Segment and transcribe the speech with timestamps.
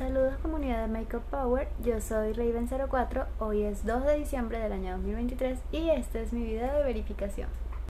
[0.00, 4.92] Saludos comunidad de Makeup Power, yo soy Raven04, hoy es 2 de diciembre del año
[4.92, 7.50] 2023 y este es mi video de verificación.